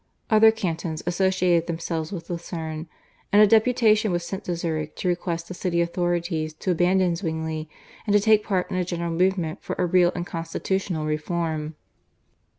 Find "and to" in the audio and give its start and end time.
8.07-8.19